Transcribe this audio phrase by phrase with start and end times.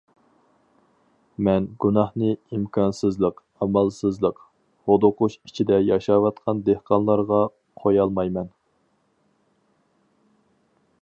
[1.47, 4.41] مەن گۇناھنى ئىمكانسىزلىق، ئامالسىزلىق،
[4.93, 7.43] ھودۇقۇش ئىچىدە ياشاۋاتقان دېھقانلارغا
[7.85, 8.53] قويالمايمەن.